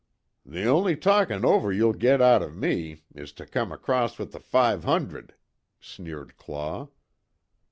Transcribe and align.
"The 0.43 0.65
only 0.65 0.95
talkin' 0.95 1.45
over 1.45 1.71
you'll 1.71 1.93
git 1.93 2.23
out 2.23 2.41
of 2.41 2.55
me, 2.57 3.03
is 3.13 3.31
to 3.33 3.45
come 3.45 3.71
acrost 3.71 4.17
with 4.17 4.31
the 4.31 4.39
five 4.39 4.83
hundred," 4.83 5.35
sneered 5.79 6.37
Claw. 6.37 6.89